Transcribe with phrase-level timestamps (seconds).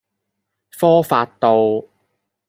[0.71, 1.85] 科發道